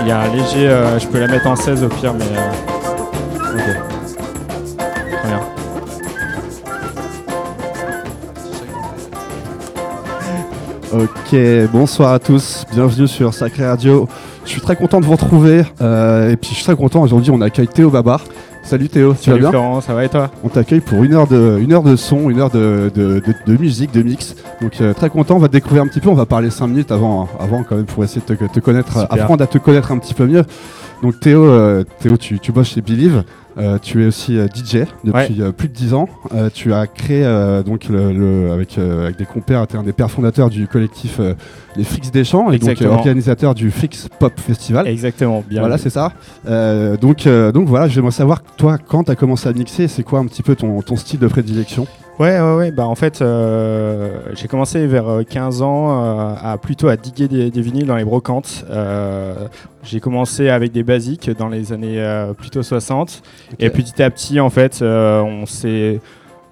Il 0.00 0.06
y 0.06 0.10
a 0.10 0.20
un 0.20 0.28
léger. 0.32 0.68
euh, 0.68 0.98
je 0.98 1.06
peux 1.06 1.18
la 1.18 1.26
mettre 1.26 1.46
en 1.46 1.56
16 1.56 1.82
au 1.84 1.88
pire, 1.88 2.14
mais. 2.14 2.24
euh, 2.24 3.54
ok. 3.54 4.78
Très 5.18 5.28
bien. 5.28 5.40
Ok, 10.92 11.70
bonsoir 11.70 12.12
à 12.14 12.18
tous, 12.18 12.64
bienvenue 12.72 13.06
sur 13.06 13.34
Sacré 13.34 13.66
Radio. 13.66 14.08
Je 14.44 14.50
suis 14.50 14.60
très 14.62 14.74
content 14.76 15.00
de 15.00 15.04
vous 15.04 15.12
retrouver 15.12 15.62
euh, 15.82 16.30
et 16.30 16.36
puis 16.36 16.50
je 16.50 16.54
suis 16.56 16.64
très 16.64 16.76
content 16.76 17.02
aujourd'hui 17.02 17.30
on 17.30 17.42
accueille 17.42 17.68
Théo 17.68 17.90
Babar. 17.90 18.22
Salut 18.68 18.90
Théo, 18.90 19.14
tu 19.18 19.30
vas 19.30 19.38
bien 19.38 19.48
Florent, 19.48 19.80
ça 19.80 19.94
va 19.94 20.04
et 20.04 20.10
toi 20.10 20.30
On 20.44 20.48
t'accueille 20.50 20.80
pour 20.80 21.02
une 21.02 21.14
heure 21.14 21.26
de, 21.26 21.58
une 21.58 21.72
heure 21.72 21.82
de 21.82 21.96
son, 21.96 22.28
une 22.28 22.38
heure 22.38 22.50
de, 22.50 22.90
de- 22.94 23.22
de- 23.26 23.52
de 23.52 23.58
musique, 23.58 23.92
de 23.92 24.02
mix. 24.02 24.34
Donc 24.60 24.78
euh, 24.82 24.92
très 24.92 25.08
content, 25.08 25.36
on 25.36 25.38
va 25.38 25.48
te 25.48 25.54
découvrir 25.54 25.82
un 25.82 25.86
petit 25.86 26.00
peu, 26.00 26.10
on 26.10 26.14
va 26.14 26.26
parler 26.26 26.50
5 26.50 26.66
minutes 26.66 26.92
avant, 26.92 27.28
avant 27.40 27.62
quand 27.66 27.76
même 27.76 27.86
pour 27.86 28.04
essayer 28.04 28.20
de 28.26 28.34
te, 28.34 28.44
te 28.44 28.60
connaître, 28.60 28.92
Super. 29.00 29.22
apprendre 29.22 29.42
à 29.42 29.46
te 29.46 29.56
connaître 29.56 29.90
un 29.90 29.96
petit 29.96 30.12
peu 30.12 30.26
mieux. 30.26 30.44
Donc 31.02 31.20
Théo, 31.20 31.44
euh, 31.44 31.84
Théo 32.00 32.16
tu, 32.16 32.38
tu 32.40 32.50
bosses 32.50 32.70
chez 32.70 32.80
Believe, 32.80 33.22
euh, 33.56 33.78
tu 33.80 34.02
es 34.02 34.06
aussi 34.08 34.36
euh, 34.36 34.46
DJ 34.48 34.84
depuis 35.04 35.40
plus 35.56 35.68
de 35.68 35.72
10 35.74 35.94
ans. 35.94 36.08
Tu 36.54 36.72
as 36.72 36.86
créé 36.88 37.22
donc 37.64 37.88
le, 37.88 38.12
le- 38.12 38.50
avec, 38.52 38.78
avec 38.78 39.16
des 39.16 39.24
compères, 39.24 39.66
tu 39.66 39.76
es 39.76 39.78
un 39.78 39.82
des 39.84 39.92
pères 39.92 40.10
fondateurs 40.10 40.50
du 40.50 40.66
collectif 40.66 41.20
Les 41.76 41.84
Frix 41.84 42.10
des 42.12 42.24
Champs 42.24 42.50
et 42.50 42.58
donc 42.58 42.70
organisateur 42.98 43.54
du 43.54 43.70
Frix 43.70 44.08
Pop 44.18 44.32
Festival. 44.40 44.88
Exactement, 44.88 45.44
bien. 45.48 45.60
Voilà, 45.60 45.78
c'est 45.78 45.90
ça. 45.90 46.12
Donc, 47.00 47.28
donc 47.28 47.68
voilà, 47.68 47.88
j'aimerais 47.88 48.10
savoir, 48.12 48.42
toi, 48.56 48.76
quand 48.78 49.04
tu 49.04 49.10
as 49.12 49.16
commencé 49.16 49.48
à 49.48 49.52
mixer, 49.52 49.86
c'est 49.88 50.02
quoi 50.02 50.18
un 50.18 50.26
petit 50.26 50.42
peu 50.42 50.56
ton, 50.56 50.82
ton 50.82 50.96
style 50.96 51.20
de 51.20 51.28
prédilection? 51.28 51.86
Ouais, 52.18 52.40
ouais, 52.40 52.56
ouais. 52.56 52.70
Bah, 52.72 52.84
en 52.86 52.96
fait, 52.96 53.22
euh, 53.22 54.18
j'ai 54.34 54.48
commencé 54.48 54.84
vers 54.88 55.08
euh, 55.08 55.22
15 55.22 55.62
ans 55.62 56.02
euh, 56.02 56.34
à 56.42 56.58
plutôt 56.58 56.88
à 56.88 56.96
diguer 56.96 57.28
des, 57.28 57.50
des 57.50 57.60
vinyles 57.60 57.86
dans 57.86 57.94
les 57.96 58.04
brocantes. 58.04 58.64
Euh, 58.70 59.34
j'ai 59.84 60.00
commencé 60.00 60.48
avec 60.48 60.72
des 60.72 60.82
basiques 60.82 61.30
dans 61.30 61.48
les 61.48 61.72
années 61.72 62.00
euh, 62.00 62.32
plutôt 62.34 62.64
60. 62.64 63.22
Et 63.60 63.70
petit 63.70 64.02
à 64.02 64.10
petit, 64.10 64.40
en 64.40 64.50
fait, 64.50 64.80
euh, 64.82 65.20
on 65.22 65.46
s'est. 65.46 66.00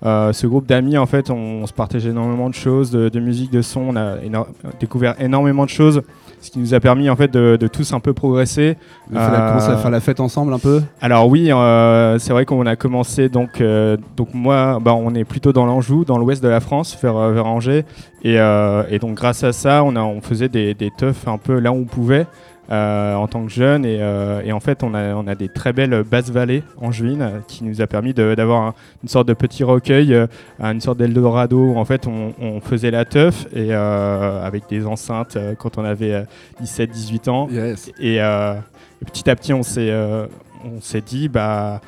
euh, 0.05 0.33
ce 0.33 0.47
groupe 0.47 0.67
d'amis, 0.67 0.97
en 0.99 1.07
fait, 1.07 1.31
on, 1.31 1.35
on 1.63 1.67
se 1.67 1.73
partageait 1.73 2.11
énormément 2.11 2.49
de 2.49 2.55
choses, 2.55 2.93
de, 2.93 3.09
de 3.09 3.19
musique, 3.19 3.51
de 3.51 3.61
son. 3.63 3.81
On 3.81 3.97
a 3.97 4.19
éno- 4.19 4.47
découvert 4.79 5.21
énormément 5.21 5.65
de 5.65 5.71
choses, 5.71 6.03
ce 6.41 6.51
qui 6.51 6.59
nous 6.59 6.75
a 6.75 6.81
permis, 6.81 7.11
en 7.11 7.17
fait, 7.17 7.31
de, 7.33 7.57
de 7.57 7.67
tous 7.67 7.93
un 7.93 8.01
peu 8.01 8.13
progresser. 8.13 8.77
Vous 9.11 9.17
Euh, 9.19 9.49
commencé 9.49 9.71
à 9.71 9.77
faire 9.77 9.91
la 9.91 10.01
fête 10.01 10.21
ensemble 10.21 10.53
un 10.53 10.59
peu 10.59 10.83
Alors 11.01 11.29
oui, 11.29 11.51
euh, 11.51 12.19
c'est 12.19 12.33
vrai 12.33 12.45
qu'on 12.45 12.67
a 12.67 12.77
commencé 12.77 13.29
donc 13.29 13.61
euh, 13.61 13.97
donc 14.17 14.29
moi, 14.35 14.79
bah, 14.81 14.95
on 14.95 15.15
est 15.15 15.25
plutôt 15.25 15.53
dans 15.53 15.67
l'Anjou, 15.67 16.05
dans 16.05 16.19
l'ouest 16.19 16.43
de 16.43 16.49
la 16.49 16.61
France, 16.61 16.97
vers, 17.03 17.17
vers 17.31 17.47
Angers, 17.47 17.85
et, 18.23 18.35
et 18.35 18.99
donc 18.99 19.15
grâce 19.15 19.45
à 19.45 19.53
ça, 19.53 19.83
on 19.85 19.97
a 19.97 20.01
on 20.03 20.21
faisait 20.21 20.49
des, 20.49 20.75
des 20.75 20.91
teufs 20.97 21.27
un 21.29 21.39
peu 21.39 21.59
là 21.59 21.73
où 21.73 21.77
on 21.77 21.85
pouvait. 21.85 22.27
Euh, 22.71 23.15
en 23.15 23.29
tant 23.29 23.45
que 23.45 23.51
jeune 23.53 23.85
et, 23.85 23.99
euh, 24.01 24.41
et 24.45 24.53
en 24.53 24.59
fait 24.61 24.83
on 24.83 24.93
a, 24.95 25.15
on 25.15 25.27
a 25.29 25.35
des 25.37 25.49
très 25.49 25.73
belles 25.73 26.03
basses 26.03 26.31
vallées 26.31 26.65
angevines 26.81 27.23
euh, 27.23 27.39
qui 27.47 27.63
nous 27.65 27.81
a 27.81 27.87
permis 27.87 28.13
d'avoir 28.13 28.63
un- 28.63 28.75
une 29.05 29.09
sorte 29.09 29.29
de 29.29 29.35
petit 29.35 29.63
recueil, 29.65 30.13
euh, 30.13 30.27
une 30.61 30.81
sorte 30.81 30.99
d'Eldorado 30.99 31.59
où 31.73 31.77
en 31.77 31.85
fait 31.85 32.07
on, 32.07 32.33
on 32.41 32.61
faisait 32.61 32.91
la 32.91 33.05
teuf 33.05 33.47
et 33.55 33.73
avec 33.73 34.69
des 34.69 34.85
enceintes 34.87 35.39
quand 35.59 35.79
on 35.79 35.85
avait 35.85 36.25
17-18 36.63 37.29
ans 37.31 37.49
Yes. 37.51 37.91
et, 38.01 38.17
et 38.17 39.05
petit 39.05 39.29
à 39.31 39.37
petit, 39.37 39.53
on 39.53 39.63
s'est, 39.63 41.01
dit, 41.07 41.29
bah, 41.29 41.81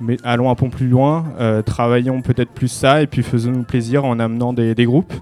mais 0.00 0.16
allons 0.24 0.48
un 0.50 0.54
peu 0.54 0.68
plus 0.68 0.88
loin, 0.88 1.24
travaillons 1.66 2.22
peut-être 2.22 2.50
plus 2.50 2.68
ça, 2.68 3.02
et 3.02 3.06
puis 3.06 3.22
faisons-nous 3.22 3.64
plaisir 3.64 4.04
en 4.04 4.18
amenant 4.18 4.52
des, 4.52 4.74
des 4.74 4.84
groupes. 4.86 5.12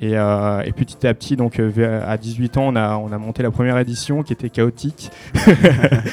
Et, 0.00 0.16
euh, 0.16 0.62
et 0.64 0.72
petit 0.72 1.06
à 1.06 1.12
petit, 1.12 1.36
donc 1.36 1.60
euh, 1.60 2.00
à 2.06 2.16
18 2.16 2.56
ans, 2.56 2.64
on 2.68 2.76
a, 2.76 2.96
on 2.96 3.12
a 3.12 3.18
monté 3.18 3.42
la 3.42 3.50
première 3.50 3.76
édition 3.78 4.22
qui 4.22 4.32
était 4.32 4.48
chaotique. 4.48 5.10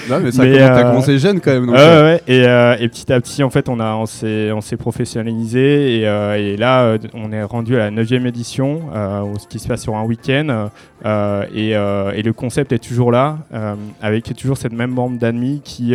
Non, 0.09 0.19
mais 0.21 0.31
ça 0.31 0.44
Mais, 0.44 0.53
commence- 0.58 0.69
euh, 0.77 0.83
commencé 0.83 1.19
jeune 1.19 1.39
quand 1.39 1.52
même. 1.52 1.66
donc, 1.67 1.75
Ouais, 1.75 1.81
euh, 1.81 2.03
ouais, 2.16 2.21
et, 2.27 2.45
euh, 2.47 2.75
et 2.80 2.89
petit 2.89 3.11
à 3.13 3.21
petit, 3.21 3.44
en 3.44 3.49
fait, 3.49 3.69
on, 3.69 3.80
a, 3.80 3.94
on, 3.95 4.05
s'est, 4.08 4.52
on 4.52 4.59
s'est 4.61 4.76
professionnalisé 4.77 5.99
et, 5.99 6.02
et 6.04 6.58
là, 6.58 6.98
on 7.14 7.31
est 7.31 7.43
rendu 7.43 7.76
à 7.76 7.80
la 7.80 7.92
9 7.92 8.11
édition, 8.26 8.81
où- 9.26 9.37
ce 9.39 9.48
qui 9.48 9.59
se 9.59 9.67
passe 9.67 9.81
sur 9.83 9.95
un 9.95 10.04
week-end. 10.04 10.70
et, 11.54 11.70
et 11.70 12.21
le 12.23 12.31
concept 12.33 12.71
est 12.73 12.80
toujours 12.80 13.11
là, 13.11 13.37
avec 14.02 14.36
toujours 14.36 14.58
cette 14.58 14.73
même 14.73 14.93
bande 14.93 15.17
d'amis 15.17 15.61
qui, 15.64 15.93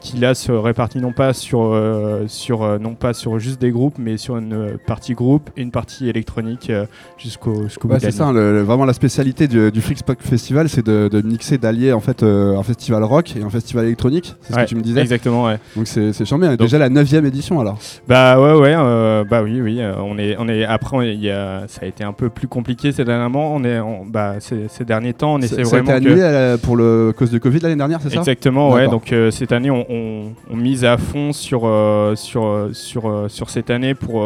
qui 0.00 0.16
là 0.16 0.34
se 0.34 0.52
répartit 0.52 0.98
non 0.98 1.12
pas 1.12 1.32
sur, 1.32 1.78
sur, 2.26 2.78
non 2.80 2.94
pas 2.94 3.12
sur 3.12 3.38
juste 3.38 3.60
des 3.60 3.70
groupes, 3.70 3.96
mais 3.98 4.16
sur 4.16 4.36
une 4.38 4.78
partie 4.86 5.12
groupe 5.14 5.50
et 5.56 5.62
une 5.62 5.70
partie 5.70 6.08
électronique 6.08 6.72
jusqu'au, 7.20 7.62
Ouais, 7.88 7.96
de 7.96 8.00
c'est 8.00 8.10
ça, 8.10 8.26
nuit. 8.28 8.34
le- 8.34 8.52
le- 8.52 8.62
vraiment 8.62 8.84
la 8.84 8.92
spécialité 8.92 9.46
du, 9.48 9.70
du 9.70 9.80
Freaks 9.80 10.00
Festival, 10.20 10.68
c'est 10.68 10.84
de, 10.84 11.08
de 11.12 11.20
mixer, 11.22 11.58
d'allier 11.58 11.92
en 11.92 12.00
fait 12.00 12.22
euh, 12.22 12.56
un 12.56 12.62
festival 12.62 13.04
rock 13.04 13.34
et 13.36 13.42
un 13.42 13.50
festival 13.50 13.84
électronique, 13.86 14.34
c'est 14.40 14.52
ce 14.54 14.58
que 14.58 14.64
tu 14.64 14.76
me 14.76 14.80
disais. 14.80 15.00
Exactement, 15.00 15.44
ouais. 15.44 15.58
Donc 15.76 15.86
c'est 15.86 16.12
Donc- 16.22 16.56
déjà 16.56 16.78
la 16.78 16.88
9 16.88 17.12
édition 17.24 17.60
alors. 17.60 17.78
Bah 18.08 18.40
ouais 18.40 18.54
ouais 18.58 18.74
euh, 18.76 19.24
bah 19.28 19.42
oui 19.42 19.60
oui 19.60 19.80
euh, 19.80 19.94
on 19.98 20.18
est 20.18 20.36
on 20.38 20.48
est 20.48 20.64
après 20.64 20.96
on 20.96 21.02
est- 21.02 21.14
il 21.14 21.22
y 21.22 21.30
a, 21.30 21.64
ça 21.68 21.80
a 21.82 21.86
été 21.86 22.04
un 22.04 22.12
peu 22.12 22.28
plus 22.30 22.48
compliqué 22.48 22.92
ces 22.92 23.04
dernièrement 23.04 23.54
on 23.54 23.64
est 23.64 23.78
on- 23.80 24.04
bah 24.06 24.34
ces, 24.40 24.68
ces 24.68 24.84
derniers 24.84 25.12
temps 25.12 25.34
on 25.34 25.38
essaie 25.38 25.48
ça 25.48 25.56
a 25.56 25.60
été 25.62 25.70
vraiment 25.70 25.86
que 25.86 25.92
annulé 25.92 26.56
pour 26.62 26.76
le 26.76 27.12
cause 27.16 27.30
de 27.30 27.38
Covid 27.38 27.60
l'année 27.60 27.76
dernière, 27.76 28.00
c'est 28.02 28.10
ça? 28.10 28.18
Exactement 28.20 28.70
ouais 28.70 28.88
donc 28.88 29.14
cette 29.30 29.52
année 29.52 29.70
on, 29.70 29.84
on, 29.90 30.22
on 30.50 30.56
mise 30.56 30.84
à 30.84 30.96
fond 30.96 31.32
sur 31.32 31.62
sur 32.16 32.68
sur 32.72 33.24
sur 33.28 33.50
cette 33.50 33.70
année 33.70 33.94
pour 33.94 34.24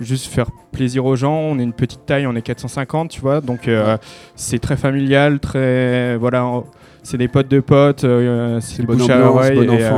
juste 0.00 0.26
faire 0.26 0.50
plaisir 0.72 1.04
aux 1.04 1.16
gens. 1.16 1.34
On 1.34 1.58
est 1.58 1.62
une 1.62 1.72
petite 1.72 2.06
taille 2.06 2.26
on 2.26 2.34
est 2.34 2.42
450 2.42 3.10
tu 3.10 3.20
vois. 3.20 3.40
Donc 3.40 3.68
euh, 3.68 3.96
c'est 4.36 4.58
très 4.58 4.76
familial 4.76 5.40
très 5.40 6.16
voilà 6.16 6.62
c'est 7.04 7.16
des 7.18 7.28
potes 7.28 7.48
de 7.48 7.60
potes, 7.60 8.02
euh, 8.04 8.58
c'est 8.60 8.80
du 8.82 8.86
bonne 8.86 8.98
bouche 8.98 9.08
à 9.10 9.14
ambiance, 9.16 9.34
l'oreille 9.34 9.66
bon 9.66 9.74
et, 9.74 9.84
euh, 9.84 9.90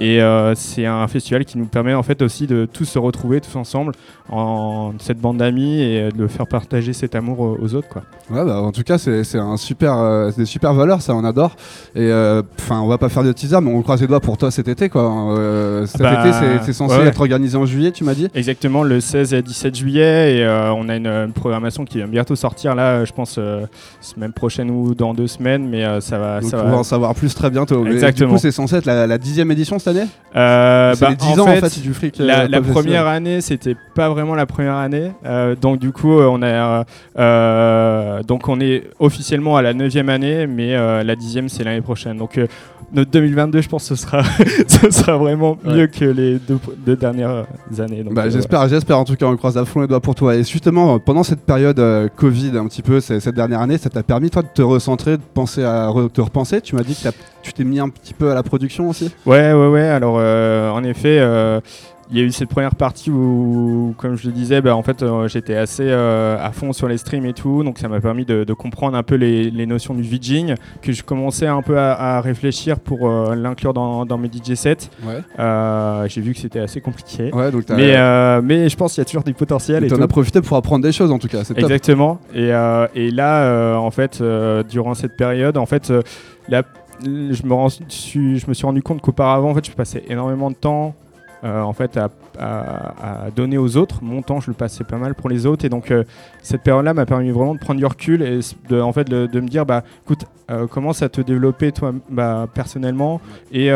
et 0.00 0.22
euh, 0.22 0.54
c'est 0.54 0.86
un 0.86 1.06
festival 1.08 1.44
qui 1.44 1.58
nous 1.58 1.66
permet 1.66 1.92
en 1.94 2.02
fait 2.02 2.22
aussi 2.22 2.46
de 2.46 2.66
tous 2.72 2.84
se 2.86 2.98
retrouver 2.98 3.40
tous 3.42 3.56
ensemble 3.56 3.92
en 4.30 4.92
cette 4.98 5.18
bande 5.20 5.36
d'amis 5.38 5.80
et 5.82 6.00
euh, 6.02 6.10
de 6.10 6.26
faire 6.26 6.46
partager 6.46 6.92
cet 6.92 7.14
amour 7.14 7.40
aux, 7.60 7.74
autres 7.74 7.88
quoi. 7.88 8.02
Ouais, 8.30 8.44
bah, 8.44 8.60
en 8.60 8.72
tout 8.72 8.82
cas, 8.82 8.98
c'est 8.98 9.22
c'est 9.24 9.38
un 9.38 9.56
super, 9.56 9.96
euh, 9.98 10.30
des 10.36 10.46
super 10.46 10.72
valeurs, 10.74 11.00
ça, 11.02 11.14
on 11.14 11.24
adore. 11.24 11.54
Et 11.94 12.10
enfin, 12.58 12.80
on 12.80 12.88
va 12.88 12.98
pas 12.98 13.08
faire 13.08 13.22
de 13.22 13.32
teaser, 13.32 13.60
mais 13.60 13.70
on 13.72 13.82
croise 13.82 14.00
les 14.00 14.06
doigts 14.08 14.20
pour 14.20 14.36
toi 14.36 14.50
cet 14.50 14.66
été, 14.68 14.88
quoi. 14.88 15.02
Euh, 15.36 15.86
cet 15.86 16.00
Bah, 16.00 16.26
été, 16.26 16.32
c'est- 16.64 16.72
censé 16.72 16.96
ouais. 16.98 17.06
être 17.06 17.20
organisé 17.20 17.56
en 17.56 17.66
juillet, 17.66 17.90
tu 17.92 18.04
m'as 18.04 18.14
dit? 18.14 18.28
Exactement 18.34 18.82
le 18.82 19.00
16 19.00 19.32
et 19.34 19.42
17 19.42 19.74
juillet 19.76 20.36
et 20.38 20.44
euh, 20.44 20.72
on 20.72 20.88
a 20.88 20.96
une, 20.96 21.06
une 21.06 21.32
programmation 21.32 21.84
qui 21.84 22.00
va 22.00 22.06
bientôt 22.06 22.36
sortir 22.36 22.74
là 22.74 23.04
je 23.04 23.12
pense 23.12 23.36
euh, 23.38 23.64
semaine 24.00 24.32
prochaine 24.32 24.70
ou 24.70 24.94
dans 24.94 25.14
deux 25.14 25.26
semaines 25.26 25.68
mais 25.68 25.84
euh, 25.84 26.00
ça 26.00 26.18
va 26.18 26.35
Donc, 26.40 26.50
ça 26.50 26.58
on 26.58 26.64
va 26.64 26.70
va 26.70 26.76
en 26.78 26.82
savoir 26.84 27.14
plus 27.14 27.34
très 27.34 27.50
bientôt. 27.50 27.86
Exactement. 27.86 28.28
du 28.30 28.34
coup, 28.36 28.40
c'est 28.40 28.50
censé 28.52 28.76
être 28.76 28.86
la, 28.86 29.06
la 29.06 29.18
dixième 29.18 29.50
édition 29.50 29.78
cette 29.78 29.88
année 29.96 30.06
Euh, 30.34 30.94
C'est 30.94 31.00
bah, 31.04 31.10
les 31.10 31.16
10 31.16 31.26
en 31.26 31.38
ans, 31.42 31.46
fait, 31.46 31.58
en 31.64 31.68
fait, 31.68 31.80
du 31.80 31.94
fric. 31.94 32.20
euh, 32.20 32.26
La, 32.26 32.40
Festival. 32.42 32.62
première 32.62 33.06
année, 33.06 33.40
c'était 33.40 33.76
pas 33.94 34.08
vraiment 34.08 34.34
la 34.34 34.46
première 34.46 34.74
année. 34.76 35.12
Euh, 35.24 35.54
donc 35.54 35.78
du 35.78 35.92
coup, 35.92 36.18
euh, 36.18 36.28
on 36.30 36.42
a 36.42 36.46
euh, 36.46 36.84
euh, 37.18 38.22
donc 38.22 38.48
on 38.48 38.60
est 38.60 38.84
officiellement 38.98 39.56
à 39.56 39.62
la 39.62 39.74
neuvième 39.74 40.08
année, 40.08 40.46
mais 40.46 40.74
euh, 40.74 41.02
la 41.02 41.16
dixième 41.16 41.48
c'est 41.48 41.64
l'année 41.64 41.80
prochaine. 41.80 42.16
Donc 42.16 42.38
euh, 42.38 42.46
notre 42.92 43.10
2022, 43.10 43.60
je 43.62 43.68
pense, 43.68 43.88
que 43.88 43.94
ce 43.94 44.02
sera 44.02 44.22
ce 44.68 44.90
sera 44.90 45.16
vraiment 45.16 45.58
Ouais. 45.64 45.74
mieux 45.74 45.86
que 45.88 46.04
les 46.04 46.38
deux, 46.38 46.58
deux 46.84 46.96
dernières 46.96 47.44
années. 47.78 48.04
Bah, 48.10 48.22
euh, 48.26 48.30
j'espère, 48.30 48.68
j'espère 48.68 48.98
en 48.98 49.04
tout 49.04 49.16
cas, 49.16 49.26
on 49.26 49.36
croise 49.36 49.58
à 49.58 49.64
fond 49.64 49.80
les 49.80 49.86
doigts 49.86 50.00
pour 50.00 50.14
toi. 50.14 50.34
Et 50.36 50.44
justement, 50.44 50.98
pendant 50.98 51.22
cette 51.22 51.40
période 51.40 51.78
euh, 51.78 52.08
Covid, 52.14 52.52
un 52.56 52.66
petit 52.66 52.82
peu, 52.82 53.00
cette 53.00 53.34
dernière 53.34 53.60
année, 53.60 53.78
ça 53.78 53.90
t'a 53.90 54.02
permis 54.02 54.30
toi 54.30 54.42
de 54.42 54.48
te 54.52 54.62
recentrer, 54.62 55.16
de 55.16 55.22
penser 55.34 55.64
à 55.64 55.88
re- 55.88 56.10
te 56.10 56.20
repenser? 56.20 56.60
Tu 56.60 56.74
m'as 56.76 56.82
dit 56.82 56.94
que 56.94 57.08
tu 57.42 57.52
t'es 57.52 57.64
mis 57.64 57.80
un 57.80 57.88
petit 57.88 58.14
peu 58.14 58.30
à 58.30 58.34
la 58.34 58.42
production 58.42 58.88
aussi? 58.88 59.10
Ouais, 59.26 59.52
ouais, 59.52 59.68
ouais. 59.68 59.88
Alors, 59.88 60.16
euh, 60.18 60.70
en 60.70 60.82
effet, 60.84 61.18
euh, 61.20 61.60
il 62.10 62.18
y 62.18 62.20
a 62.20 62.24
eu 62.24 62.30
cette 62.30 62.48
première 62.48 62.74
partie 62.76 63.10
où, 63.10 63.94
comme 63.98 64.16
je 64.16 64.26
le 64.28 64.32
disais, 64.32 64.60
bah, 64.60 64.76
en 64.76 64.82
fait, 64.82 65.02
euh, 65.02 65.26
j'étais 65.28 65.56
assez 65.56 65.82
euh, 65.86 66.36
à 66.40 66.52
fond 66.52 66.72
sur 66.72 66.86
les 66.88 66.98
streams 66.98 67.26
et 67.26 67.32
tout. 67.32 67.64
Donc, 67.64 67.78
ça 67.78 67.88
m'a 67.88 68.00
permis 68.00 68.24
de, 68.24 68.44
de 68.44 68.52
comprendre 68.52 68.96
un 68.96 69.02
peu 69.02 69.16
les, 69.16 69.50
les 69.50 69.66
notions 69.66 69.92
du 69.94 70.02
VJing, 70.02 70.54
que 70.82 70.92
je 70.92 71.02
commençais 71.02 71.46
un 71.48 71.62
peu 71.62 71.78
à, 71.78 71.92
à 72.16 72.20
réfléchir 72.20 72.78
pour 72.78 73.08
euh, 73.10 73.34
l'inclure 73.34 73.74
dans, 73.74 74.06
dans 74.06 74.18
mes 74.18 74.28
DJ 74.28 74.54
sets. 74.54 74.88
Ouais. 75.04 75.20
J'ai 76.08 76.20
vu 76.20 76.32
que 76.32 76.38
c'était 76.38 76.60
assez 76.60 76.80
compliqué. 76.80 77.32
Ouais, 77.34 77.50
donc 77.50 77.66
t'as- 77.66 77.76
Mais, 77.76 77.96
mais 78.42 78.68
je 78.68 78.76
pense 78.76 78.92
qu'il 78.94 79.00
y 79.00 79.02
a 79.02 79.06
toujours 79.06 79.24
du 79.24 79.34
potentiel. 79.34 79.84
Et 79.84 79.88
t'en 79.88 79.96
tout. 79.96 80.02
as 80.02 80.08
profité 80.08 80.40
pour 80.40 80.56
apprendre 80.56 80.84
des 80.84 80.92
choses 80.92 81.10
en 81.10 81.18
tout 81.18 81.28
cas. 81.28 81.42
Top. 81.44 81.58
Exactement. 81.58 82.20
Et, 82.34 82.50
et 82.94 83.10
là, 83.10 83.78
en 83.78 83.90
fait, 83.90 84.22
durant 84.70 84.94
cette 84.94 85.16
période, 85.16 85.56
en 85.56 85.66
fait, 85.66 85.92
je 86.50 87.42
me, 87.46 87.68
suis, 87.88 88.38
je 88.38 88.46
me 88.48 88.54
suis 88.54 88.66
rendu 88.66 88.82
compte 88.82 89.00
qu'auparavant, 89.00 89.50
en 89.50 89.54
fait, 89.54 89.66
je 89.66 89.72
passais 89.72 90.04
énormément 90.08 90.50
de 90.50 90.56
temps. 90.56 90.94
Euh, 91.44 91.60
en 91.62 91.72
fait, 91.72 91.96
à, 91.96 92.08
à- 92.38 93.24
à 93.26 93.30
donner 93.30 93.58
aux 93.58 93.76
autres. 93.76 93.98
Mon 94.02 94.22
temps, 94.22 94.40
je 94.40 94.50
le 94.50 94.54
passais 94.56 94.84
pas 94.84 94.96
mal 94.96 95.14
pour 95.14 95.28
les 95.28 95.46
autres. 95.46 95.64
Et 95.64 95.68
donc, 95.68 95.90
euh, 95.90 96.04
cette 96.42 96.62
période-là 96.62 96.94
m'a 96.94 97.06
permis 97.06 97.30
vraiment 97.30 97.54
de 97.54 97.60
prendre 97.60 97.78
du 97.78 97.86
recul 97.86 98.22
et 98.22 98.40
de, 98.68 98.80
en 98.80 98.92
fait, 98.92 99.04
de, 99.08 99.26
de 99.26 99.40
me 99.40 99.48
dire, 99.48 99.66
bah, 99.66 99.82
écoute, 100.04 100.24
euh, 100.50 100.66
commence 100.66 101.02
à 101.02 101.08
te 101.08 101.20
développer 101.20 101.72
toi 101.72 101.92
bah, 102.10 102.46
personnellement 102.52 103.20
et, 103.52 103.66
et 103.66 103.72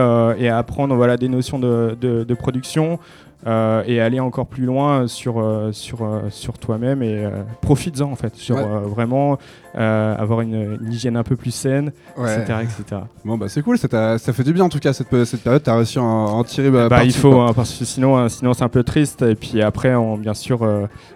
à 0.49 0.59
apprendre 0.59 0.95
voilà, 0.95 1.17
des 1.17 1.29
notions 1.29 1.59
de, 1.59 1.97
de- 2.01 2.25
de 2.25 2.35
production. 2.35 2.99
euh, 3.47 3.83
et 3.87 4.03
aller 4.03 4.21
encore 4.21 4.47
plus 4.47 4.67
loin 4.67 5.07
sur, 5.07 5.43
sur, 5.73 6.07
sur 6.29 6.59
toi-même 6.59 7.03
et 7.03 7.25
euh, 7.25 7.31
profites-en 7.63 8.13
en 8.13 8.15
fait. 8.15 8.37
Sur 8.37 8.57
Ouais. 8.57 8.63
euh, 8.65 8.81
vraiment 8.81 9.39
avoir 9.75 10.41
une, 10.41 10.79
hygiène 10.91 11.17
un 11.17 11.23
peu 11.23 11.37
plus 11.37 11.51
saine, 11.51 11.93
etc., 12.19 12.43
etc. 12.63 13.03
Bon 13.25 13.37
bah 13.37 13.47
c'est 13.49 13.63
cool, 13.63 13.79
ça, 13.79 14.19
ça, 14.19 14.33
fait 14.33 14.43
du 14.43 14.53
bien 14.53 14.65
en 14.65 14.69
tout 14.69 14.79
cas 14.79 14.93
cette, 14.93 15.25
cette 15.25 15.43
période, 15.43 15.63
tu 15.63 15.71
as 15.71 15.77
réussi 15.77 15.99
à 15.99 16.03
en, 16.03 16.43
tirer. 16.45 16.71
Bah, 16.71 16.89
bah 16.89 17.05
il 17.05 17.13
faut, 17.13 17.41
hein, 17.41 17.53
parce 17.55 17.73
que 17.79 17.85
sinon, 17.85 18.29
sinon 18.29 18.53
c'est 18.55 18.65
un 18.65 18.69
peu 18.69 18.83
triste. 18.83 19.23
Et 19.23 19.35
puis 19.35 19.63
après, 19.63 19.95
on, 19.95 20.17
bien 20.17 20.35
sûr, 20.35 20.61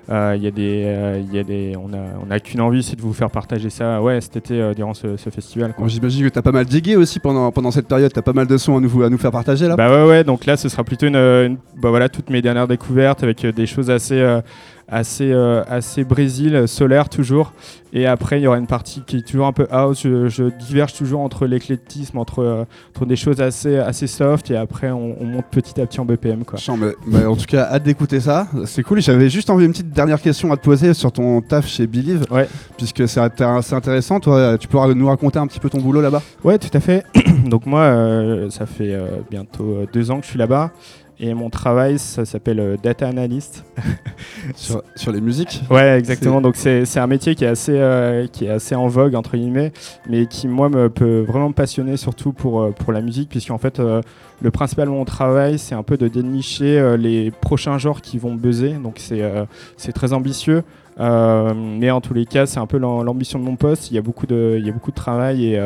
il 0.09 0.43
y 0.43 0.47
a 0.47 0.51
des, 0.51 1.25
y 1.33 1.39
a 1.39 1.45
des, 1.45 1.77
on 1.77 1.93
a, 1.93 2.27
on 2.27 2.31
a 2.31 2.41
qu'une 2.41 2.61
envie, 2.61 2.83
c'est 2.83 2.97
de 2.97 3.03
vous 3.03 3.13
faire 3.13 3.31
partager 3.31 3.71
ça, 3.71 4.01
ouais, 4.03 4.21
cet 4.21 4.37
été 4.37 4.73
durant 4.75 4.95
ce, 4.95 5.17
festival. 5.17 5.75
J'imagine 5.87 6.29
que 6.29 6.33
tu 6.33 6.39
as 6.39 6.43
pas 6.43 6.53
mal 6.53 6.65
digué 6.65 6.97
aussi 6.97 7.19
pendant, 7.19 7.51
pendant 7.51 7.71
cette 7.71 7.89
période, 7.89 8.13
tu 8.13 8.19
as 8.19 8.23
pas 8.23 8.33
mal 8.33 8.47
de 8.47 8.57
sons 8.57 8.77
à 8.77 8.81
nous, 8.81 9.03
à 9.03 9.11
nous 9.11 9.19
faire 9.19 9.33
partager 9.33 9.67
là. 9.67 9.77
Bah 9.77 9.91
ouais, 9.91 10.09
ouais, 10.09 10.25
donc 10.25 10.47
là 10.47 10.57
ce 10.57 10.69
sera 10.69 10.85
plutôt 10.85 11.07
une, 11.07 11.57
bah 11.77 11.91
voilà, 11.91 12.09
toutes 12.09 12.31
mes 12.31 12.43
dernières 12.43 12.69
découvertes 12.69 13.23
avec 13.23 13.45
des 13.45 13.67
choses 13.67 13.91
assez 13.91 14.41
assez, 14.89 15.33
euh, 15.33 15.63
assez 15.69 16.05
Brésil, 16.05 16.65
solaire 16.67 17.09
toujours. 17.09 17.53
Et 17.97 18.07
après, 18.07 18.41
il 18.41 18.43
y 18.43 18.47
aura 18.49 18.59
une 18.59 18.67
partie 18.67 19.03
qui 19.07 19.19
est 19.19 19.27
toujours 19.27 19.47
un 19.47 19.53
peu 19.53 19.69
house. 19.71 20.03
Je, 20.03 20.51
diverge 20.59 20.95
toujours 20.95 21.21
entre 21.21 21.47
l'éclectisme, 21.47 22.19
entre, 22.19 22.41
euh, 22.41 22.65
entre, 22.91 23.07
des 23.07 23.15
choses 23.15 23.41
assez, 23.41 23.79
assez 23.79 24.09
soft. 24.09 24.51
Et 24.51 24.57
après, 24.57 24.91
on, 24.91 25.15
monte 25.25 25.47
petit 25.53 25.81
à 25.81 25.87
petit 25.87 26.01
en 26.01 26.05
BPM. 26.05 26.45
Quoi. 26.45 26.59
mais, 27.07 27.25
en 27.25 27.37
tout 27.37 27.47
cas, 27.47 27.69
hâte 27.71 27.85
d'écouter 27.85 28.19
ça. 28.19 28.49
C'est 28.67 28.83
cool. 28.83 29.01
J'avais 29.01 29.31
juste 29.31 29.49
envie 29.49 29.65
une 29.65 29.71
petite 29.71 29.91
dernière 29.91 30.21
question 30.21 30.53
à 30.53 30.57
te 30.57 30.63
poser 30.65 30.93
sur 30.93 31.13
ton 31.13 31.41
taf 31.41 31.69
chez 31.69 31.87
Believe. 31.87 32.25
Ouais. 32.33 32.49
Puisque 32.77 33.09
c'est 33.09 33.21
assez 33.21 33.75
intéressant. 33.75 34.19
Toi, 34.19 34.59
tu 34.59 34.67
pourras 34.67 34.93
nous 34.93 35.07
raconter 35.07 35.39
un 35.39 35.47
petit 35.47 35.61
peu 35.61 35.71
ton 35.71 35.81
boulot 35.81 36.01
là-bas? 36.01 36.23
Ouais, 36.43 36.59
tout 36.59 36.77
à 36.77 36.81
fait. 36.81 37.05
Donc, 37.47 37.67
moi, 37.67 37.81
euh, 37.83 38.51
ça 38.51 38.67
fait 38.67 38.99
bientôt 39.31 39.87
deux 39.93 40.11
ans 40.11 40.19
que 40.19 40.25
je 40.25 40.31
suis 40.31 40.39
là-bas. 40.39 40.73
Et 41.21 41.33
mon 41.33 41.49
travail, 41.49 41.99
ça 41.99 42.25
s'appelle 42.25 42.59
euh, 42.59 42.77
data 42.83 43.07
analyst. 43.07 43.65
sur, 44.57 44.83
sur, 44.97 45.13
les 45.13 45.21
musiques? 45.21 45.63
Ouais, 45.71 45.97
exactement. 45.97 46.41
Donc 46.41 46.57
c'est 46.57 46.99
un 46.99 47.07
métier 47.07 47.35
qui 47.35 47.45
est, 47.45 47.49
assez, 47.49 47.77
euh, 47.77 48.27
qui 48.27 48.47
est 48.47 48.51
assez 48.51 48.75
en 48.75 48.89
vogue, 48.89 49.15
entre 49.15 49.37
guillemets, 49.37 49.73
mais 50.09 50.27
qui, 50.27 50.49
moi, 50.49 50.69
me 50.69 50.91
peut 50.91 51.21
vraiment 51.21 51.49
me 51.49 51.55
passionner, 51.55 51.97
surtout 51.97 52.33
pour, 52.33 52.63
euh, 52.63 52.71
pour 52.73 52.93
la 52.93 53.01
musique, 53.01 53.29
puisqu'en 53.29 53.59
fait, 53.59 53.79
le 53.79 54.51
principal 54.51 54.87
de 54.87 54.93
mon 54.93 55.05
travail, 55.05 55.59
c'est 55.59 55.75
un 55.75 55.83
peu 55.83 55.97
de 55.97 56.09
dénicher 56.09 56.97
les 56.99 57.31
prochains 57.31 57.79
genres 57.79 58.01
qui 58.01 58.19
vont 58.19 58.35
buzzer. 58.35 58.73
Donc 58.73 58.99
c'est 58.99 59.93
très 59.93 60.13
ambitieux. 60.13 60.65
mais 60.99 61.91
en 61.91 62.01
tous 62.01 62.15
les 62.15 62.27
cas, 62.27 62.47
c'est 62.47 62.59
un 62.59 62.67
peu 62.67 62.79
l'ambition 62.79 63.39
de 63.39 63.45
mon 63.45 63.57
poste. 63.57 63.91
Il 63.91 63.95
y 63.95 63.99
a 63.99 64.03
beaucoup 64.03 64.27
de, 64.27 64.57
il 64.59 64.67
y 64.67 64.69
a 64.69 64.73
beaucoup 64.73 64.91
de 64.91 64.97
travail 64.97 65.47
et, 65.47 65.61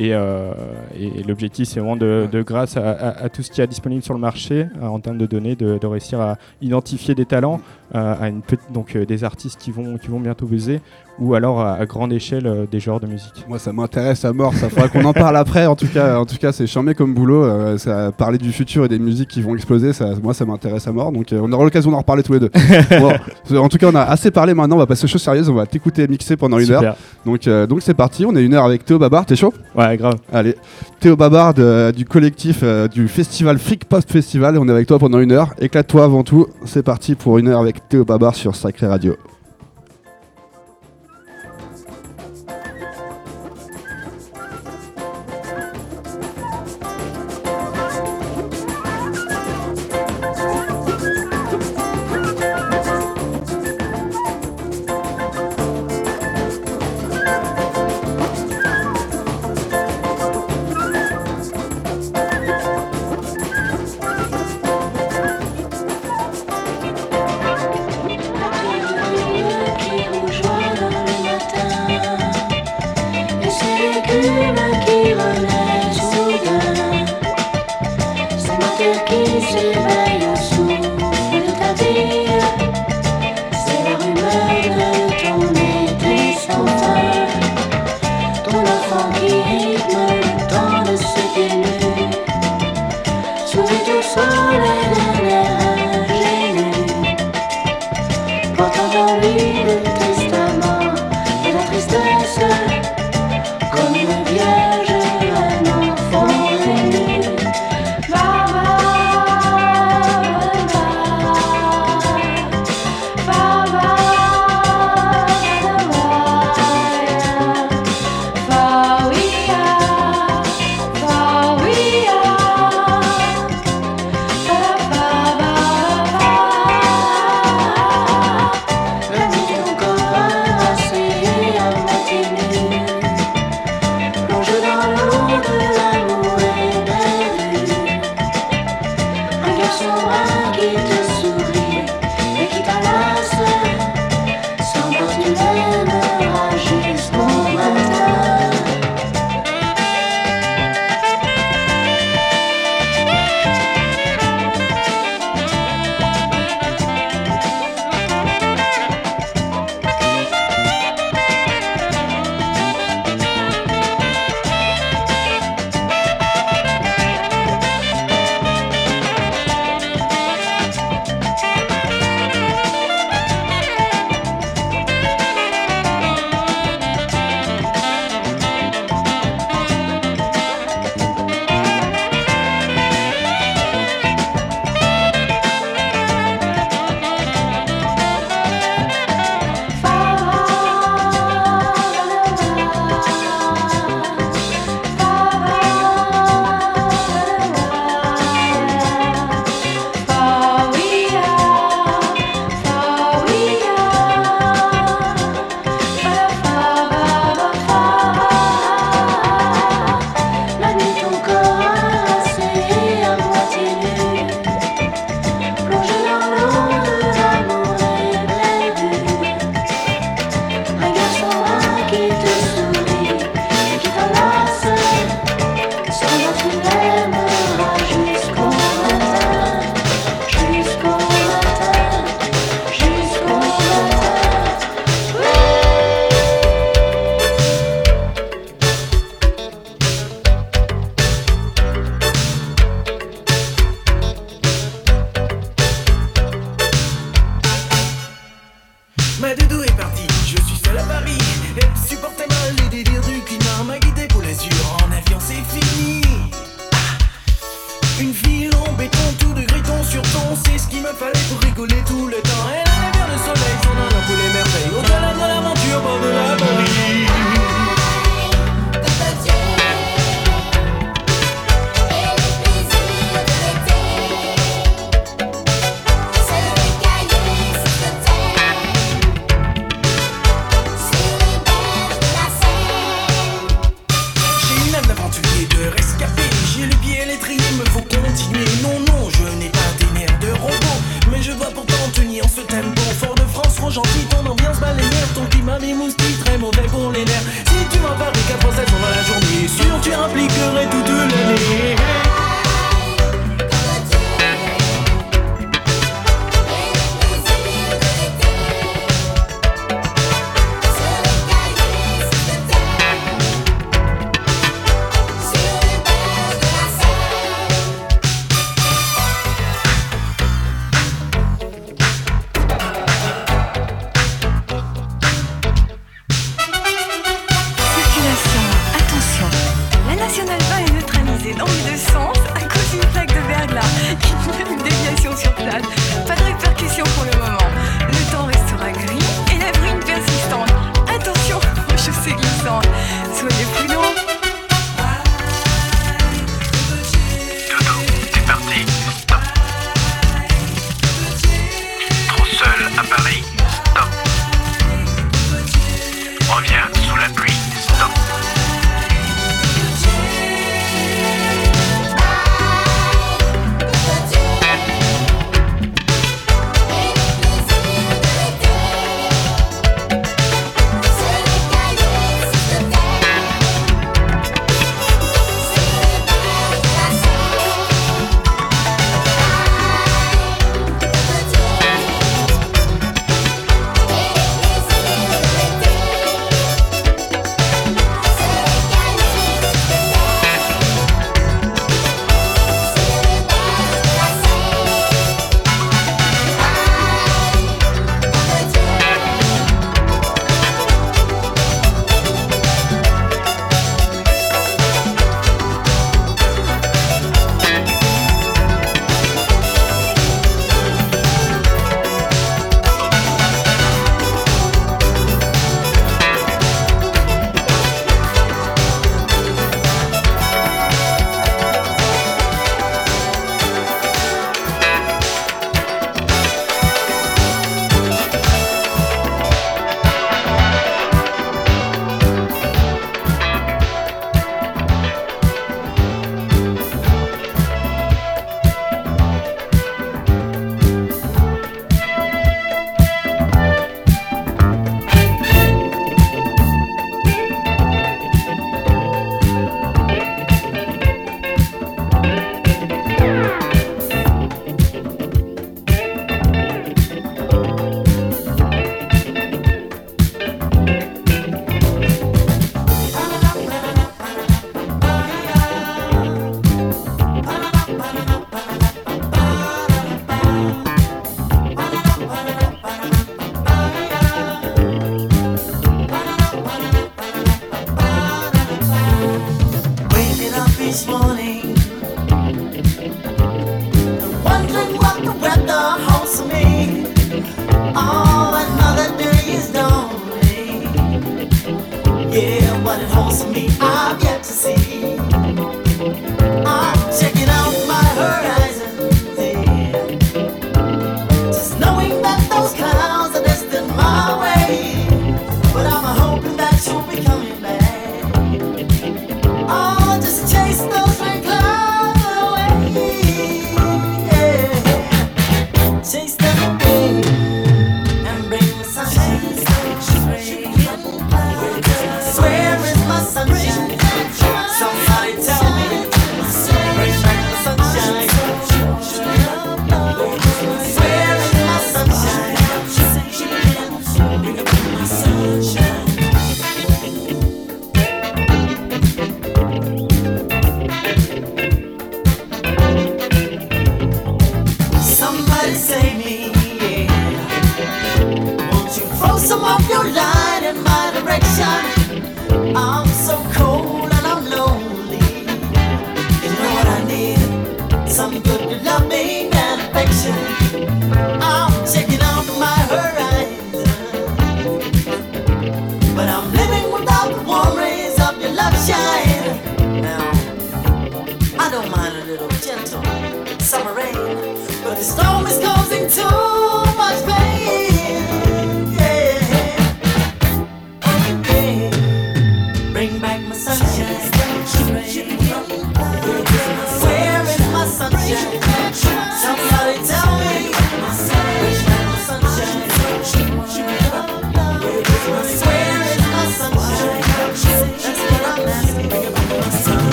euh, 0.00 0.52
et, 0.98 1.22
l'objectif, 1.24 1.68
c'est 1.68 1.80
vraiment 1.80 1.96
de, 1.96 2.42
grâce 2.46 2.76
à, 2.76 3.28
tout 3.28 3.42
ce 3.42 3.50
qui 3.50 3.60
est 3.60 3.66
disponible 3.66 4.02
sur 4.02 4.14
le 4.14 4.20
marché 4.20 4.66
euh, 4.80 4.86
en 4.86 5.00
termes 5.00 5.18
de 5.18 5.26
données, 5.26 5.56
de, 5.56 5.86
réussir 5.86 6.20
à 6.20 6.36
identifier 6.60 7.14
des 7.14 7.24
talents, 7.24 7.60
euh, 7.94 8.14
à 8.20 8.28
une 8.28 8.42
petite, 8.42 8.72
donc 8.72 8.96
des 8.96 9.24
artistes 9.24 9.58
qui 9.58 9.70
vont, 9.70 9.96
qui 9.96 10.08
vont 10.08 10.20
bientôt 10.20 10.46
baiser, 10.46 10.80
ou 11.18 11.34
alors 11.34 11.60
à, 11.60 11.84
grande 11.86 12.12
échelle 12.12 12.68
des 12.70 12.78
genres 12.78 13.00
de 13.00 13.06
musique. 13.06 13.44
Moi, 13.48 13.58
ça 13.58 13.72
m'intéresse 13.72 14.24
à 14.24 14.32
mort. 14.32 14.54
Ça 14.54 14.68
faudra 14.68 14.88
qu'on 14.88 15.04
en 15.04 15.12
parle 15.12 15.36
après. 15.36 15.66
En 15.66 15.74
tout 15.74 15.88
cas, 15.88 16.18
en 16.18 16.26
tout 16.26 16.36
cas, 16.36 16.52
c'est 16.52 16.66
charmé 16.66 16.94
comme 16.94 17.12
boulot. 17.12 17.76
ça 17.78 18.12
parler 18.12 18.38
du 18.38 18.52
futur 18.52 18.84
et 18.84 18.88
des 18.88 19.00
musiques 19.00 19.28
qui 19.28 19.42
vont 19.42 19.54
exploser. 19.56 19.92
Ça, 19.92 20.10
moi, 20.22 20.32
ça 20.32 20.44
m'intéresse 20.44 20.86
à 20.86 20.92
mort. 20.92 21.10
Donc, 21.10 21.26
on 21.32 21.50
aura 21.50 21.64
l'occasion 21.64 21.90
d'en 21.90 21.98
reparler 21.98 22.22
tous 22.22 22.34
les 22.34 22.40
deux. 22.40 22.50
en 23.56 23.68
tout 23.68 23.78
cas, 23.78 23.88
on 23.90 23.94
a 23.96 24.02
assez 24.02 24.30
parlé. 24.30 24.54
Maintenant, 24.54 24.76
on 24.76 24.80
va 24.80 24.86
passer 24.86 25.06
aux 25.06 25.08
choses 25.08 25.22
sérieuses. 25.22 25.48
On 25.48 25.54
va 25.54 25.66
t'écouter 25.66 26.06
mixer 26.06 26.36
pendant 26.36 26.58
une 26.58 26.70
heure. 26.70 26.96
Donc, 27.26 27.48
donc 27.48 27.82
c'est 27.82 27.94
parti. 27.94 28.24
On 28.24 28.36
est 28.36 28.44
une 28.44 28.54
heure 28.54 28.64
avec 28.64 28.84
Théo 28.84 28.98
Babar. 28.98 29.26
T'es 29.26 29.34
chaud? 29.34 29.52
Ouais, 29.74 29.87
Allez, 30.32 30.54
Théo 31.00 31.16
Babard 31.16 31.54
du 31.54 32.04
collectif 32.04 32.60
euh, 32.62 32.88
du 32.88 33.08
festival 33.08 33.58
Freak 33.58 33.84
Post 33.84 34.10
Festival. 34.10 34.58
On 34.58 34.68
est 34.68 34.72
avec 34.72 34.86
toi 34.86 34.98
pendant 34.98 35.20
une 35.20 35.32
heure. 35.32 35.54
Éclate-toi 35.60 36.04
avant 36.04 36.22
tout. 36.22 36.48
C'est 36.64 36.82
parti 36.82 37.14
pour 37.14 37.38
une 37.38 37.48
heure 37.48 37.60
avec 37.60 37.88
Théo 37.88 38.04
Babard 38.04 38.34
sur 38.34 38.54
Sacré 38.54 38.86
Radio. 38.86 39.16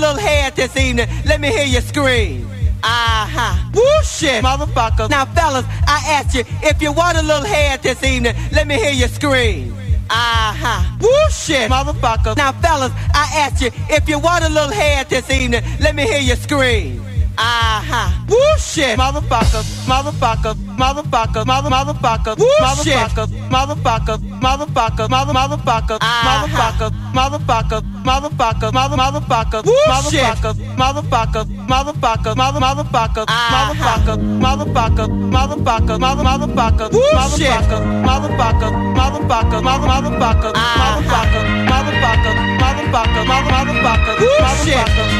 Little 0.00 0.18
head 0.18 0.56
this 0.56 0.76
evening, 0.76 1.08
let 1.26 1.40
me 1.40 1.48
hear 1.48 1.66
you 1.66 1.80
scream. 1.80 2.48
Uh-huh. 2.82 3.70
Woo 3.74 4.02
shit, 4.02 4.42
motherfucker. 4.42 5.10
Now, 5.10 5.26
fellas, 5.26 5.66
I 5.86 6.00
ask 6.16 6.34
you, 6.34 6.44
if 6.62 6.80
you 6.80 6.92
want 6.92 7.18
a 7.18 7.22
little 7.22 7.44
head 7.44 7.82
this 7.82 8.02
evening, 8.02 8.34
let 8.52 8.66
me 8.66 8.76
hear 8.76 8.92
you 8.92 9.08
scream. 9.08 9.74
Uh-huh. 10.08 10.96
Woo 11.00 11.30
shit, 11.30 11.70
motherfucker. 11.70 12.36
Now, 12.36 12.52
fellas, 12.52 12.92
I 13.14 13.44
ask 13.44 13.62
you, 13.62 13.70
if 13.90 14.08
you 14.08 14.18
want 14.18 14.44
a 14.44 14.48
little 14.48 14.72
head 14.72 15.08
this 15.10 15.30
evening, 15.30 15.62
let 15.80 15.94
me 15.94 16.04
hear 16.04 16.20
you 16.20 16.34
scream. 16.36 17.04
Aha. 17.40 18.12
Woo 18.28 18.36
shit. 18.58 18.98
Motherfucker, 18.98 19.62
motherfucker, 19.88 20.54
motherfucker, 20.76 21.46
mother 21.46 21.70
motherfucker, 21.70 22.36
Woo 22.38 22.46
motherfucker, 22.60 23.26
motherfucker, 23.48 24.16
motherfucker, 24.44 25.08
mother 25.08 25.32
motherfucker, 25.32 25.98
motherfucker, 25.98 26.90
motherfucker, 27.16 27.80
motherfucker, 28.04 28.72
mother 28.72 28.96
motherfucker, 28.96 29.60
Woo 29.64 29.72
motherfucker, 29.88 30.52
motherfucker, 30.76 31.44
motherfucker, 31.72 32.36
mother 32.36 32.60
motherfucker, 32.60 33.24
motherfucker, 33.54 34.16
motherfucker, 34.44 35.06
motherfucker, 35.34 35.98
mother 35.98 36.24
motherfucker, 36.28 36.92
Woo 36.92 37.08
motherfucker, 37.16 37.80
motherfucker, 38.04 38.70
motherfucker, 39.00 39.62
mother 39.62 39.88
motherfucker, 39.88 40.52
motherfucker, 40.52 41.42
motherfucker, 41.70 41.72
motherfucker, 41.72 42.34
motherfucker, 42.60 43.24
motherfucker, 43.32 44.14
motherfucker, 44.44 45.19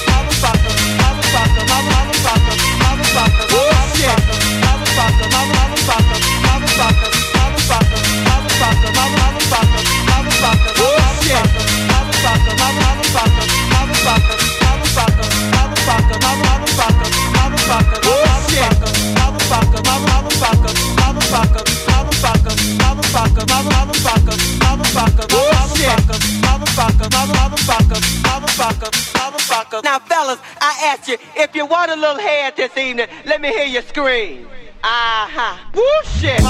Now, 29.83 29.99
fellas, 29.99 30.39
I 30.61 30.93
ask 30.93 31.07
you, 31.07 31.17
if 31.35 31.55
you 31.55 31.65
want 31.65 31.91
a 31.91 31.95
little 31.95 32.19
head 32.19 32.55
this 32.55 32.75
evening, 32.77 33.07
let 33.25 33.41
me 33.41 33.49
hear 33.49 33.65
you 33.65 33.81
scream. 33.81 34.47
Uh-huh. 34.83 35.57
Woo 35.73 35.83
shit, 36.19 36.41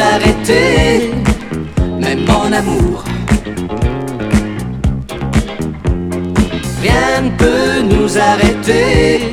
arrêter, 0.00 1.10
même 2.00 2.24
en 2.30 2.52
amour. 2.52 3.04
Rien 6.82 7.22
ne 7.22 7.30
peut 7.30 7.82
nous 7.82 8.18
arrêter, 8.18 9.32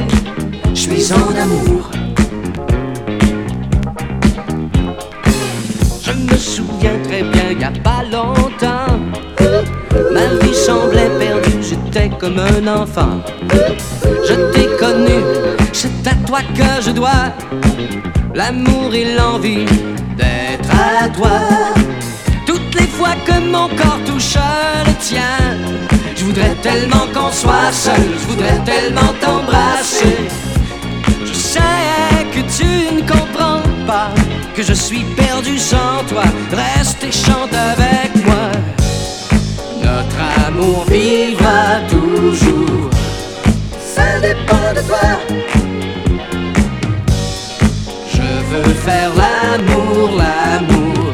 je 0.73 0.79
suis 0.79 1.13
en 1.13 1.35
amour. 1.45 1.91
Je 6.03 6.11
me 6.11 6.37
souviens 6.37 6.97
très 7.07 7.23
bien, 7.23 7.51
y 7.59 7.63
a 7.63 7.71
pas 7.83 8.03
longtemps, 8.03 8.99
ma 10.11 10.25
vie 10.41 10.55
semblait 10.55 11.11
perdue, 11.19 11.61
j'étais 11.61 12.09
comme 12.19 12.39
un 12.39 12.67
enfant. 12.81 13.21
Je 14.27 14.33
t'ai 14.51 14.67
connu, 14.77 15.19
c'est 15.73 16.07
à 16.07 16.15
toi 16.27 16.39
que 16.55 16.81
je 16.81 16.91
dois 16.91 17.33
l'amour 18.33 18.93
et 18.93 19.15
l'envie 19.15 19.65
d'être 20.17 20.48
Toutes 22.45 22.75
les 22.75 22.87
fois 22.87 23.15
que 23.25 23.39
mon 23.39 23.67
corps 23.69 23.99
touche 24.05 24.35
le 24.85 24.93
tien, 24.99 25.57
je 26.15 26.23
voudrais 26.25 26.55
tellement 26.61 27.07
qu'on 27.13 27.31
soit 27.31 27.71
seul, 27.71 28.01
je 28.13 28.27
voudrais 28.27 28.59
tellement 28.65 29.13
t'embrasser. 29.19 30.17
Je 31.25 31.33
sais 31.33 31.59
que 32.33 32.39
tu 32.57 32.95
ne 32.95 33.01
comprends 33.01 33.61
pas 33.85 34.09
que 34.55 34.63
je 34.63 34.73
suis 34.73 35.03
perdu 35.15 35.57
sans 35.57 36.03
toi. 36.07 36.23
Reste 36.51 37.03
et 37.03 37.11
chante 37.11 37.53
avec 37.53 38.25
moi. 38.25 38.51
Notre 39.83 40.47
amour 40.47 40.85
vivra 40.85 41.81
toujours. 41.89 42.89
Ça 43.95 44.19
dépend 44.21 44.73
de 44.75 44.81
toi. 44.87 45.58
Faire 48.79 49.11
l'amour, 49.21 50.09
l'amour. 50.17 51.13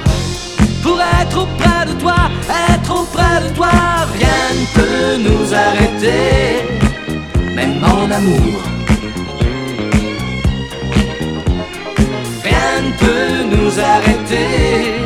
Pour 0.83 0.99
être 1.21 1.37
auprès 1.43 1.85
de 1.87 1.99
toi, 1.99 2.29
être 2.73 2.91
auprès 3.01 3.37
de 3.43 3.49
toi 3.55 3.71
Rien 4.17 4.43
ne 4.59 4.65
peut 4.77 5.11
nous 5.27 5.53
arrêter 5.53 6.63
Même 7.55 7.83
en 7.83 8.11
amour. 8.11 8.61
Rien 12.43 12.69
ne 12.85 12.91
peut 13.03 13.55
nous 13.55 13.79
arrêter 13.79 15.03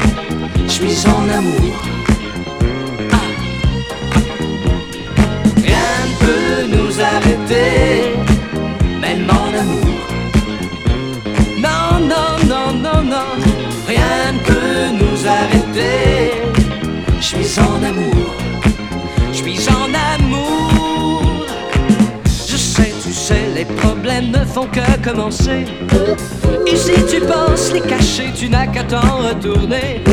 Je 0.65 0.71
suis 0.71 1.07
en 1.07 1.29
amour 1.29 1.88
ne 24.21 24.45
font 24.45 24.67
que 24.67 25.09
commencer. 25.09 25.65
Si 26.75 26.93
tu 27.05 27.19
penses 27.21 27.71
les 27.73 27.81
cacher, 27.81 28.31
tu 28.35 28.49
n'as 28.49 28.67
qu'à 28.67 28.83
t'en 28.83 29.17
retourner. 29.17 30.03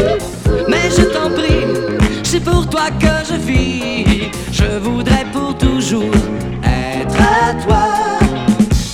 Mais 0.69 0.91
je 0.97 1.03
t'en 1.05 1.31
prie, 1.31 1.65
c'est 2.23 2.43
pour 2.43 2.69
toi 2.69 2.89
que 2.99 3.15
je 3.29 3.35
vis. 3.35 4.31
Je 4.53 4.79
voudrais 4.79 5.25
pour 5.33 5.57
toujours 5.57 6.15
être 6.65 7.17
à 7.21 7.55
toi. 7.65 7.87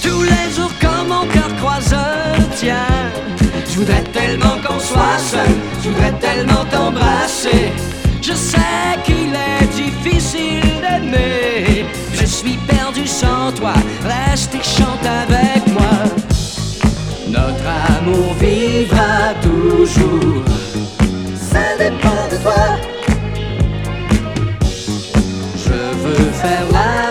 Tous 0.03 0.23
les 0.23 0.55
jours 0.55 0.73
quand 0.81 1.05
mon 1.09 1.27
cœur 1.27 1.51
croise 1.61 1.95
tien 2.57 2.87
Je 3.69 3.79
voudrais 3.79 4.05
tellement 4.13 4.57
qu'on 4.65 4.79
soit 4.79 5.19
seul 5.19 5.55
Je 5.83 5.89
voudrais 5.89 6.13
tellement 6.21 6.65
t'embrasser 6.71 7.73
Je 8.21 8.33
sais 8.33 8.99
qu'il 9.05 9.33
est 9.33 9.67
difficile 9.75 10.61
d'aimer 10.83 11.52
suis 12.43 12.57
perdu 12.67 13.07
sans 13.07 13.53
toi. 13.53 13.75
Reste 14.03 14.55
et 14.55 14.63
chante 14.63 15.07
avec 15.07 15.63
moi. 15.73 15.97
Notre 17.29 17.69
amour 17.99 18.35
vivra 18.41 19.35
toujours. 19.41 20.43
Ça 21.51 21.67
dépend 21.79 22.25
de 22.33 22.37
toi. 22.43 22.65
Je 25.65 25.79
veux 26.03 26.31
faire 26.43 26.67
l'amour, 26.73 27.02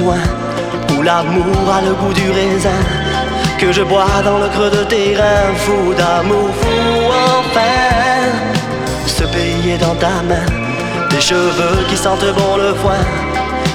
loin, 0.00 0.24
où 0.96 1.02
l'amour 1.02 1.64
a 1.76 1.80
le 1.82 1.94
goût 1.94 2.12
du 2.12 2.30
raisin. 2.30 2.82
Que 3.58 3.72
je 3.72 3.82
bois 3.82 4.20
dans 4.24 4.38
le 4.38 4.48
creux 4.48 4.70
de 4.70 4.84
tes 4.84 5.16
reins, 5.16 5.54
fou 5.64 5.94
d'amour, 5.94 6.50
fou 6.60 6.78
enfin. 7.38 7.76
Ce 9.06 9.24
pays 9.24 9.70
est 9.74 9.78
dans 9.78 9.94
ta 9.94 10.22
main, 10.28 10.46
tes 11.08 11.20
cheveux 11.20 11.78
qui 11.88 11.96
sentent 11.96 12.32
bon 12.36 12.56
le 12.56 12.74
foin, 12.74 13.02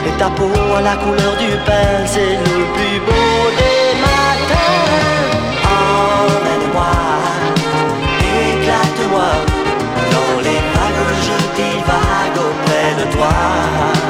et 0.05 0.11
ta 0.19 0.29
peau 0.29 0.51
à 0.77 0.81
la 0.81 0.95
couleur 1.03 1.33
du 1.39 1.51
pain, 1.65 2.05
c'est 2.05 2.35
le 2.45 2.57
plus 2.75 2.99
beau 3.07 3.39
des 3.61 3.85
matins. 4.05 4.91
Emmène-moi, 5.79 6.95
éclate-moi, 8.19 9.31
dans 10.13 10.41
les 10.45 10.61
vagues 10.73 11.13
je 11.25 11.37
divague 11.57 12.37
auprès 12.47 12.91
de 12.99 13.05
toi. 13.15 14.00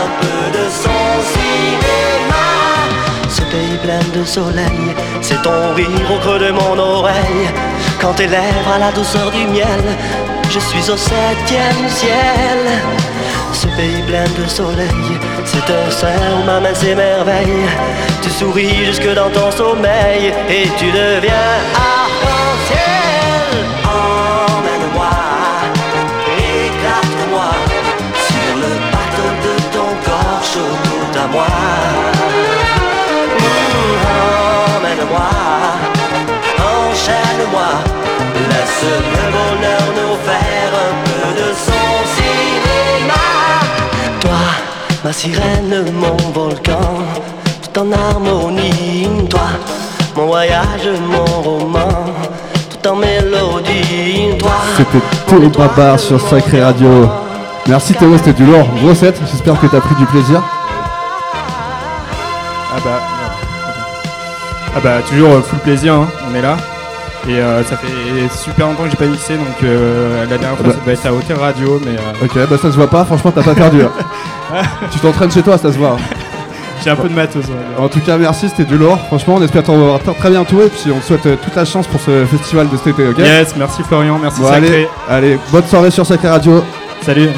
Un 0.00 0.08
peu 0.20 0.58
de. 0.58 0.64
Ce 3.28 3.42
pays 3.42 3.78
plein 3.82 4.04
de 4.18 4.24
soleil, 4.24 4.94
c'est 5.20 5.40
ton 5.42 5.74
rire 5.74 6.10
au 6.12 6.18
creux 6.18 6.38
de 6.38 6.50
mon 6.50 6.78
oreille. 6.78 7.48
Quand 8.00 8.14
tes 8.14 8.26
lèvres 8.26 8.70
à 8.74 8.78
la 8.78 8.92
douceur 8.92 9.30
du 9.30 9.46
miel, 9.46 9.84
je 10.50 10.58
suis 10.58 10.90
au 10.90 10.96
septième 10.96 11.88
ciel. 11.88 12.58
Ce 13.52 13.66
pays 13.68 14.02
plein 14.06 14.24
de 14.24 14.48
soleil, 14.48 15.18
c'est 15.44 15.72
un 15.72 15.90
sein 15.90 16.40
où 16.40 16.44
ma 16.44 16.60
main 16.60 16.74
s'émerveille. 16.74 17.68
Tu 18.22 18.30
souris 18.30 18.84
jusque 18.86 19.14
dans 19.14 19.30
ton 19.30 19.50
sommeil 19.52 20.32
et 20.48 20.68
tu 20.78 20.86
deviens 20.86 21.54
arc-en-ciel. 21.74 23.13
Ma 45.04 45.12
sirène, 45.12 45.84
mon 45.92 46.16
volcan, 46.32 46.80
tout 47.62 47.80
en 47.80 47.92
harmonie. 47.92 49.06
Toi, 49.28 49.40
mon 50.16 50.26
voyage, 50.26 50.88
mon 51.06 51.42
roman, 51.42 52.06
tout 52.70 52.88
en 52.88 52.96
mélodie. 52.96 54.38
Toi, 54.38 54.50
C'était 54.78 55.04
Théo 55.26 55.50
Babar 55.50 56.00
sur 56.00 56.18
Sacré 56.20 56.64
Radio. 56.64 57.08
Merci 57.68 57.92
Théo, 57.94 58.16
c'était 58.16 58.32
du 58.32 58.46
lourd. 58.46 58.66
Gros 58.82 58.94
set, 58.94 59.20
j'espère 59.30 59.60
que 59.60 59.66
t'as 59.66 59.80
pris 59.80 59.94
du 59.96 60.06
plaisir. 60.06 60.42
Ah 62.72 62.80
bah, 62.82 63.00
merde. 63.20 63.32
Ah 64.74 64.80
bah, 64.82 65.02
toujours 65.08 65.44
full 65.44 65.58
plaisir, 65.58 65.94
hein, 65.94 66.08
on 66.30 66.34
est 66.34 66.42
là. 66.42 66.56
Et 67.28 67.38
euh, 67.38 67.64
ça 67.64 67.76
fait 67.78 67.88
super 68.36 68.66
longtemps 68.66 68.84
que 68.84 68.90
j'ai 68.90 68.96
pas 68.96 69.06
mixé, 69.06 69.34
donc 69.36 69.46
euh, 69.62 70.20
la 70.28 70.36
dernière 70.36 70.58
fois 70.58 70.66
bah. 70.66 70.72
ça 70.74 70.80
devait 70.80 70.92
être 70.92 71.06
à 71.06 71.12
Hauteur 71.14 71.40
Radio, 71.40 71.80
mais 71.84 71.92
euh, 71.96 72.24
Ok, 72.24 72.34
bah 72.50 72.56
ça 72.60 72.70
se 72.70 72.76
voit 72.76 72.90
pas, 72.90 73.04
franchement 73.06 73.32
t'as 73.34 73.42
pas 73.42 73.54
perdu. 73.54 73.82
hein. 73.82 74.62
tu 74.92 74.98
t'entraînes 74.98 75.30
chez 75.30 75.42
toi, 75.42 75.56
ça 75.56 75.72
se 75.72 75.78
voit. 75.78 75.96
j'ai 76.84 76.90
un 76.90 76.96
peu 76.96 77.08
de 77.08 77.14
matos. 77.14 77.44
ouais. 77.46 77.82
En 77.82 77.88
tout 77.88 78.00
cas, 78.00 78.18
merci, 78.18 78.50
c'était 78.50 78.64
du 78.64 78.76
lourd. 78.76 78.98
Franchement, 79.06 79.36
on 79.38 79.42
espère 79.42 79.62
t'en 79.62 79.72
revoir 79.72 80.00
très- 80.00 80.30
bientôt 80.30 80.60
et 80.62 80.68
puis 80.68 80.90
on 80.94 80.98
te 80.98 81.04
souhaite 81.06 81.24
euh, 81.26 81.36
toute 81.42 81.56
la 81.56 81.64
chance 81.64 81.86
pour 81.86 82.00
ce 82.00 82.26
festival 82.26 82.68
de 82.68 82.76
cet 82.76 82.88
été, 82.88 83.08
ok? 83.08 83.18
Yes, 83.18 83.54
merci 83.56 83.82
Florian, 83.84 84.18
merci 84.20 84.40
Bon, 84.42 84.48
Sacré. 84.48 84.66
allez, 84.66 84.88
allez, 85.28 85.38
bonne 85.50 85.64
soirée 85.66 85.90
sur 85.90 86.04
Sacré 86.04 86.28
Radio. 86.28 86.62
Salut. 87.00 87.30